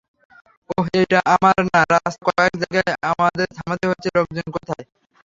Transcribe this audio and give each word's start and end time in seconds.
ওহ, 0.69 0.85
এইটা 0.93 1.19
আমার 1.33 1.57
না 1.67 1.81
রাস্তায় 1.93 2.25
কয়েক 2.27 2.53
জায়গায় 2.63 2.97
আমাদের 3.11 3.47
থামতে 3.57 3.85
হয়েছে 3.87 4.09
লোকজন 4.17 4.47
কোথায়? 4.55 4.85